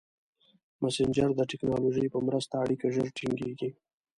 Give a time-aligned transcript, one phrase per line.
[0.81, 3.69] مسېنجر د ټکنالوژۍ په مرسته اړیکه ژر ټینګېږي.